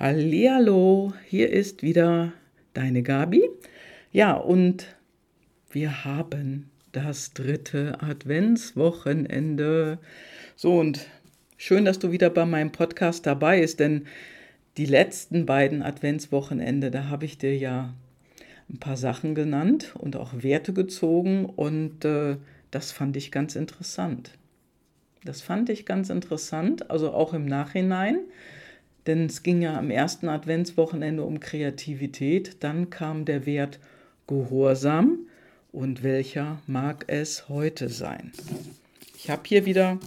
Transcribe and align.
Hallihallo, 0.00 1.12
hier 1.28 1.50
ist 1.50 1.82
wieder 1.82 2.32
deine 2.72 3.02
Gabi. 3.02 3.42
Ja, 4.12 4.32
und 4.32 4.86
wir 5.70 6.06
haben 6.06 6.70
das 6.92 7.34
dritte 7.34 8.00
Adventswochenende. 8.00 9.98
So, 10.56 10.78
und 10.78 11.06
schön, 11.58 11.84
dass 11.84 11.98
du 11.98 12.12
wieder 12.12 12.30
bei 12.30 12.46
meinem 12.46 12.72
Podcast 12.72 13.26
dabei 13.26 13.60
bist, 13.60 13.78
denn 13.78 14.06
die 14.78 14.86
letzten 14.86 15.44
beiden 15.44 15.82
Adventswochenende, 15.82 16.90
da 16.90 17.10
habe 17.10 17.26
ich 17.26 17.36
dir 17.36 17.54
ja 17.54 17.92
ein 18.70 18.78
paar 18.78 18.96
Sachen 18.96 19.34
genannt 19.34 19.94
und 19.98 20.16
auch 20.16 20.32
Werte 20.42 20.72
gezogen 20.72 21.44
und 21.44 22.06
äh, 22.06 22.38
das 22.70 22.90
fand 22.90 23.18
ich 23.18 23.30
ganz 23.30 23.54
interessant. 23.54 24.30
Das 25.24 25.42
fand 25.42 25.68
ich 25.68 25.84
ganz 25.84 26.08
interessant, 26.08 26.90
also 26.90 27.12
auch 27.12 27.34
im 27.34 27.44
Nachhinein 27.44 28.20
denn 29.10 29.26
es 29.26 29.42
ging 29.42 29.60
ja 29.60 29.76
am 29.76 29.90
ersten 29.90 30.28
Adventswochenende 30.28 31.24
um 31.24 31.40
Kreativität. 31.40 32.62
Dann 32.62 32.90
kam 32.90 33.24
der 33.24 33.44
Wert 33.44 33.80
Gehorsam. 34.28 35.26
Und 35.72 36.04
welcher 36.04 36.62
mag 36.68 37.04
es 37.08 37.48
heute 37.48 37.88
sein? 37.88 38.32
Ich 39.16 39.28
habe 39.28 39.42
hier 39.46 39.66
wieder 39.66 39.98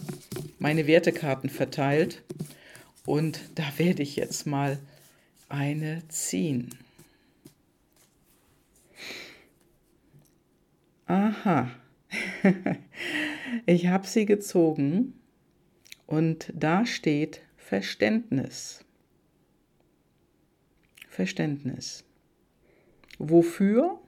meine 0.58 0.88
Wertekarten 0.88 1.50
verteilt 1.50 2.22
und 3.05 3.41
da 3.55 3.63
werde 3.77 4.04
ich 4.04 4.16
jetzt 4.16 4.48
mal 4.48 4.77
eine 5.49 6.02
ziehen. 6.08 6.70
Aha, 11.05 11.70
ich 13.66 13.88
habe 13.88 14.08
sie 14.08 14.26
gezogen 14.26 15.13
und 16.08 16.52
da 16.55 16.85
steht 16.85 17.41
Verständnis. 17.58 18.83
Verständnis. 21.13 22.03
Wofür, 23.20 23.99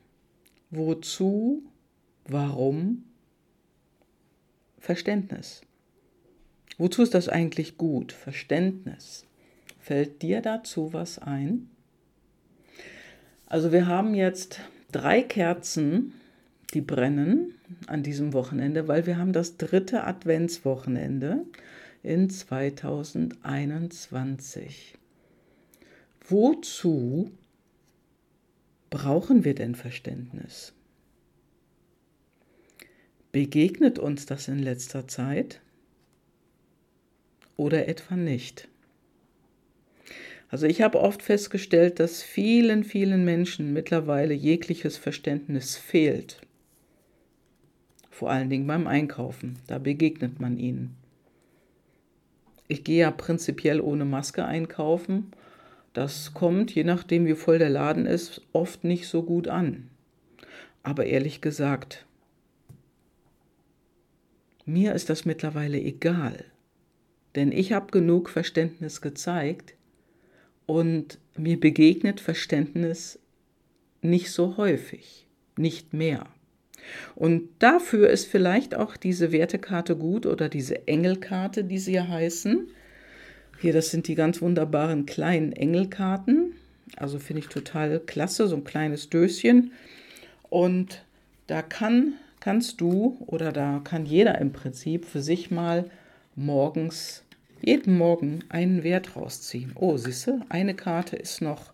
wozu, 0.71 1.61
warum? 2.27 3.03
Verständnis. 4.79 5.61
Wozu 6.79 7.03
ist 7.03 7.13
das 7.13 7.29
eigentlich 7.29 7.77
gut? 7.77 8.11
Verständnis. 8.11 9.23
Fällt 9.79 10.23
dir 10.23 10.41
dazu 10.41 10.93
was 10.93 11.19
ein? 11.19 11.69
Also 13.45 13.71
wir 13.71 13.85
haben 13.85 14.15
jetzt 14.15 14.61
drei 14.91 15.21
Kerzen, 15.21 16.13
die 16.73 16.81
brennen 16.81 17.53
an 17.85 18.01
diesem 18.01 18.33
Wochenende, 18.33 18.87
weil 18.87 19.05
wir 19.05 19.19
haben 19.19 19.31
das 19.31 19.57
dritte 19.57 20.05
Adventswochenende 20.05 21.45
in 22.01 22.31
2021. 22.31 24.97
Wozu 26.29 27.31
brauchen 28.89 29.43
wir 29.43 29.55
denn 29.55 29.75
Verständnis? 29.75 30.73
Begegnet 33.31 33.99
uns 33.99 34.25
das 34.25 34.47
in 34.47 34.59
letzter 34.59 35.07
Zeit 35.07 35.61
oder 37.57 37.87
etwa 37.87 38.15
nicht? 38.15 38.67
Also 40.49 40.67
ich 40.67 40.81
habe 40.81 41.01
oft 41.01 41.21
festgestellt, 41.21 41.99
dass 41.99 42.23
vielen, 42.23 42.83
vielen 42.83 43.25
Menschen 43.25 43.73
mittlerweile 43.73 44.33
jegliches 44.33 44.97
Verständnis 44.97 45.75
fehlt. 45.75 46.39
Vor 48.09 48.31
allen 48.31 48.49
Dingen 48.49 48.67
beim 48.67 48.87
Einkaufen, 48.87 49.59
da 49.67 49.79
begegnet 49.79 50.39
man 50.39 50.57
ihnen 50.57 50.95
ich 52.67 52.83
gehe 52.83 53.01
ja 53.01 53.11
prinzipiell 53.11 53.79
ohne 53.79 54.05
Maske 54.05 54.45
einkaufen. 54.45 55.31
Das 55.95 56.33
kommt, 56.33 56.75
je 56.75 56.83
nachdem 56.83 57.25
wie 57.25 57.35
voll 57.35 57.57
der 57.57 57.69
Laden 57.69 58.05
ist, 58.05 58.41
oft 58.51 58.83
nicht 58.83 59.07
so 59.07 59.23
gut 59.23 59.47
an. 59.47 59.89
Aber 60.83 61.05
ehrlich 61.05 61.39
gesagt, 61.39 62.05
mir 64.65 64.93
ist 64.93 65.09
das 65.09 65.23
mittlerweile 65.23 65.79
egal. 65.79 66.43
Denn 67.35 67.53
ich 67.53 67.71
habe 67.71 67.91
genug 67.91 68.29
Verständnis 68.29 68.99
gezeigt 68.99 69.75
und 70.65 71.17
mir 71.37 71.57
begegnet 71.57 72.19
Verständnis 72.19 73.17
nicht 74.01 74.31
so 74.31 74.57
häufig, 74.57 75.27
nicht 75.55 75.93
mehr. 75.93 76.27
Und 77.15 77.47
dafür 77.59 78.09
ist 78.09 78.27
vielleicht 78.27 78.75
auch 78.75 78.97
diese 78.97 79.31
Wertekarte 79.31 79.95
gut 79.95 80.25
oder 80.25 80.49
diese 80.49 80.89
Engelkarte, 80.89 81.63
die 81.63 81.79
sie 81.79 81.93
ja 81.93 82.05
heißen. 82.05 82.67
Hier, 83.59 83.73
das 83.73 83.89
sind 83.89 84.07
die 84.07 84.15
ganz 84.15 84.41
wunderbaren 84.41 85.05
kleinen 85.05 85.53
Engelkarten. 85.53 86.53
Also 86.97 87.19
finde 87.19 87.41
ich 87.41 87.47
total 87.47 87.99
klasse, 87.99 88.47
so 88.47 88.55
ein 88.55 88.63
kleines 88.63 89.09
Döschen. 89.09 89.71
Und 90.49 91.03
da 91.47 91.61
kann, 91.61 92.13
kannst 92.39 92.81
du 92.81 93.17
oder 93.27 93.51
da 93.51 93.81
kann 93.83 94.05
jeder 94.05 94.39
im 94.39 94.51
Prinzip 94.51 95.05
für 95.05 95.21
sich 95.21 95.51
mal 95.51 95.89
morgens, 96.35 97.23
jeden 97.61 97.97
Morgen 97.97 98.43
einen 98.49 98.83
Wert 98.83 99.15
rausziehen. 99.15 99.71
Oh, 99.75 99.97
siehste, 99.97 100.41
eine 100.49 100.75
Karte 100.75 101.15
ist 101.15 101.41
noch 101.41 101.73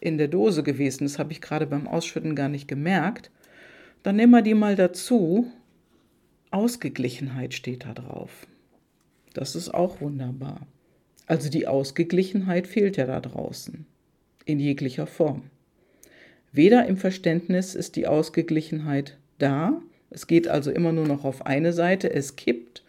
in 0.00 0.18
der 0.18 0.28
Dose 0.28 0.62
gewesen. 0.62 1.04
Das 1.04 1.18
habe 1.18 1.32
ich 1.32 1.40
gerade 1.40 1.66
beim 1.66 1.88
Ausschütten 1.88 2.36
gar 2.36 2.48
nicht 2.48 2.68
gemerkt. 2.68 3.30
Dann 4.02 4.16
nehmen 4.16 4.32
wir 4.32 4.42
die 4.42 4.54
mal 4.54 4.76
dazu. 4.76 5.50
Ausgeglichenheit 6.52 7.54
steht 7.54 7.84
da 7.84 7.92
drauf. 7.92 8.46
Das 9.34 9.56
ist 9.56 9.74
auch 9.74 10.00
wunderbar. 10.00 10.60
Also 11.26 11.50
die 11.50 11.66
Ausgeglichenheit 11.66 12.66
fehlt 12.66 12.96
ja 12.96 13.06
da 13.06 13.20
draußen. 13.20 13.86
In 14.44 14.60
jeglicher 14.60 15.06
Form. 15.06 15.44
Weder 16.52 16.86
im 16.86 16.96
Verständnis 16.96 17.74
ist 17.74 17.96
die 17.96 18.06
Ausgeglichenheit 18.06 19.18
da. 19.38 19.80
Es 20.10 20.26
geht 20.26 20.48
also 20.48 20.70
immer 20.70 20.92
nur 20.92 21.06
noch 21.06 21.24
auf 21.24 21.44
eine 21.44 21.72
Seite. 21.72 22.12
Es 22.12 22.36
kippt. 22.36 22.84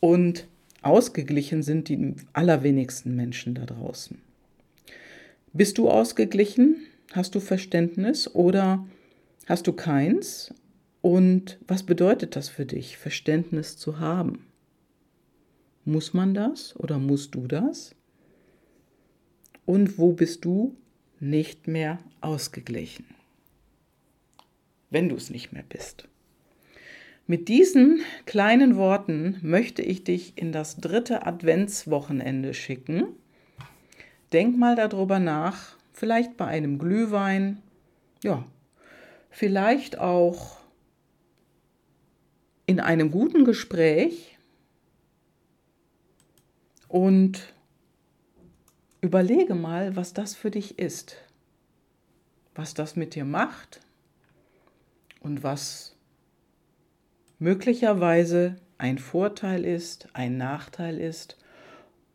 Und 0.00 0.46
ausgeglichen 0.82 1.62
sind 1.62 1.88
die 1.88 2.14
allerwenigsten 2.32 3.14
Menschen 3.14 3.54
da 3.54 3.66
draußen. 3.66 4.18
Bist 5.52 5.78
du 5.78 5.90
ausgeglichen? 5.90 6.76
Hast 7.12 7.34
du 7.34 7.40
Verständnis? 7.40 8.34
Oder 8.34 8.84
Hast 9.46 9.68
du 9.68 9.72
keins? 9.72 10.52
Und 11.02 11.58
was 11.68 11.84
bedeutet 11.84 12.34
das 12.34 12.48
für 12.48 12.66
dich, 12.66 12.96
Verständnis 12.96 13.76
zu 13.76 14.00
haben? 14.00 14.44
Muss 15.88 16.12
man 16.12 16.34
das 16.34 16.74
oder 16.80 16.98
musst 16.98 17.36
du 17.36 17.46
das? 17.46 17.94
Und 19.64 19.98
wo 19.98 20.12
bist 20.12 20.44
du 20.44 20.76
nicht 21.20 21.68
mehr 21.68 22.00
ausgeglichen? 22.20 23.06
Wenn 24.90 25.08
du 25.08 25.14
es 25.14 25.30
nicht 25.30 25.52
mehr 25.52 25.62
bist. 25.62 26.08
Mit 27.28 27.46
diesen 27.46 28.00
kleinen 28.24 28.74
Worten 28.74 29.38
möchte 29.42 29.80
ich 29.80 30.02
dich 30.02 30.32
in 30.34 30.50
das 30.50 30.78
dritte 30.78 31.24
Adventswochenende 31.24 32.52
schicken. 32.52 33.04
Denk 34.32 34.58
mal 34.58 34.74
darüber 34.74 35.20
nach, 35.20 35.76
vielleicht 35.92 36.36
bei 36.36 36.46
einem 36.46 36.80
Glühwein, 36.80 37.62
ja, 38.24 38.44
vielleicht 39.30 40.00
auch 40.00 40.58
in 42.66 42.80
einem 42.80 43.12
guten 43.12 43.44
Gespräch 43.44 44.35
und 46.96 47.52
überlege 49.02 49.54
mal, 49.54 49.96
was 49.96 50.14
das 50.14 50.34
für 50.34 50.50
dich 50.50 50.78
ist, 50.78 51.18
was 52.54 52.72
das 52.72 52.96
mit 52.96 53.14
dir 53.14 53.26
macht 53.26 53.82
und 55.20 55.42
was 55.42 55.94
möglicherweise 57.38 58.56
ein 58.78 58.96
Vorteil 58.96 59.66
ist, 59.66 60.08
ein 60.14 60.38
Nachteil 60.38 60.98
ist 60.98 61.36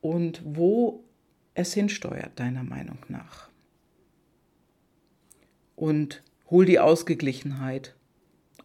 und 0.01 0.41
wo 0.43 1.03
es 1.53 1.75
hinsteuert, 1.75 2.39
deiner 2.39 2.63
Meinung 2.63 2.97
nach. 3.07 3.49
Und 5.75 6.23
Hol 6.49 6.65
die 6.65 6.79
Ausgeglichenheit 6.79 7.93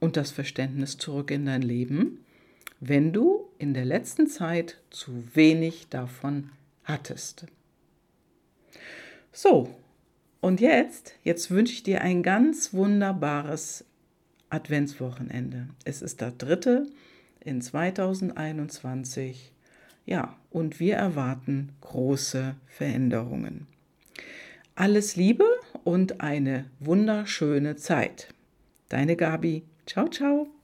und 0.01 0.17
das 0.17 0.31
Verständnis 0.31 0.97
zurück 0.97 1.31
in 1.31 1.45
dein 1.45 1.61
Leben, 1.61 2.25
wenn 2.81 3.13
du 3.13 3.46
in 3.59 3.75
der 3.75 3.85
letzten 3.85 4.27
Zeit 4.27 4.79
zu 4.91 5.25
wenig 5.35 5.89
davon 5.89 6.51
hattest. 6.85 7.47
So, 9.33 9.75
und 10.41 10.61
jetzt, 10.61 11.15
jetzt 11.25 11.51
wünsche 11.51 11.73
ich 11.73 11.83
dir 11.83 12.01
ein 12.03 12.23
ganz 12.23 12.73
wunderbares 12.73 13.85
Adventswochenende. 14.49 15.69
Es 15.85 16.03
ist 16.03 16.21
der 16.21 16.31
dritte 16.31 16.87
in 17.41 17.61
2021. 17.61 19.53
Ja, 20.05 20.37
und 20.51 20.79
wir 20.79 20.97
erwarten 20.97 21.71
große 21.81 22.55
Veränderungen. 22.67 23.67
Alles 24.75 25.17
Liebe 25.17 25.47
und 25.85 26.21
eine 26.21 26.67
wunderschöne 26.81 27.77
Zeit. 27.77 28.29
Deine 28.89 29.17
Gabi. 29.17 29.65
Ciao, 29.87 30.09
ciao. 30.09 30.56